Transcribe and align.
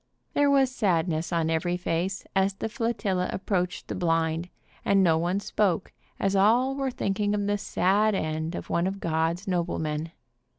There 0.33 0.49
was 0.49 0.73
sadness 0.75 1.31
on 1.31 1.51
every 1.51 1.77
face 1.77 2.25
as 2.35 2.55
the 2.55 2.69
flotilla 2.69 3.29
ap 3.31 3.45
proached 3.45 3.85
the 3.85 3.93
blind, 3.93 4.49
and 4.83 5.03
no 5.03 5.15
one 5.19 5.39
spoke, 5.39 5.93
as 6.19 6.35
all 6.35 6.73
were 6.73 6.89
thinking 6.89 7.35
of 7.35 7.45
the 7.45 7.59
sad 7.59 8.15
end 8.15 8.55
of 8.55 8.67
one 8.67 8.87
of 8.87 8.99
God's 8.99 9.47
noblemen. 9.47 10.09